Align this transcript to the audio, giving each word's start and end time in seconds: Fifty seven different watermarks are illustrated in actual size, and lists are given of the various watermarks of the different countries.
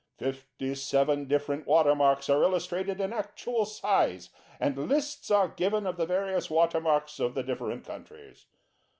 Fifty 0.17 0.73
seven 0.73 1.27
different 1.27 1.67
watermarks 1.67 2.27
are 2.27 2.41
illustrated 2.41 2.99
in 2.99 3.13
actual 3.13 3.65
size, 3.67 4.31
and 4.59 4.75
lists 4.89 5.29
are 5.29 5.49
given 5.49 5.85
of 5.85 5.97
the 5.97 6.07
various 6.07 6.49
watermarks 6.49 7.19
of 7.19 7.35
the 7.35 7.43
different 7.43 7.85
countries. 7.85 8.47